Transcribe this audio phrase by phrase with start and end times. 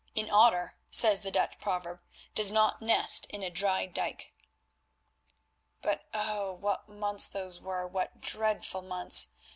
[0.15, 1.99] An otter, says the Dutch proverb,
[2.33, 4.33] does not nest in a dry dyke.
[5.83, 6.53] But oh!
[6.53, 9.27] what months those were, what dreadful months!